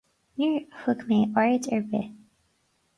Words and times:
Níor 0.37 0.63
thug 0.79 1.05
mé 1.11 1.19
aird 1.43 1.71
ar 1.79 1.87
bith. 1.95 2.13